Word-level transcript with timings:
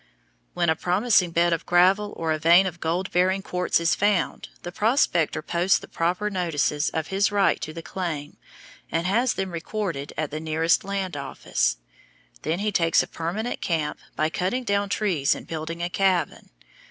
When 0.55 0.71
a 0.71 0.75
promising 0.75 1.29
bed 1.29 1.53
of 1.53 1.67
gravel 1.67 2.11
or 2.17 2.31
a 2.31 2.39
vein 2.39 2.65
of 2.65 2.79
gold 2.79 3.11
bearing 3.11 3.43
quartz 3.43 3.79
is 3.79 3.93
found, 3.93 4.49
the 4.63 4.71
prospector 4.71 5.43
posts 5.43 5.77
the 5.77 5.87
proper 5.87 6.31
notices 6.31 6.89
of 6.89 7.09
his 7.09 7.31
right 7.31 7.61
to 7.61 7.71
the 7.71 7.83
claim 7.83 8.37
and 8.91 9.05
has 9.05 9.35
them 9.35 9.51
recorded 9.51 10.11
at 10.17 10.31
the 10.31 10.39
nearest 10.39 10.83
land 10.83 11.15
office. 11.15 11.77
Then 12.41 12.57
he 12.57 12.73
makes 12.79 13.03
a 13.03 13.07
permanent 13.07 13.61
camp 13.61 13.99
by 14.15 14.31
cutting 14.31 14.63
down 14.63 14.89
trees 14.89 15.35
and 15.35 15.45
building 15.45 15.83
a 15.83 15.89
cabin. 15.91 16.49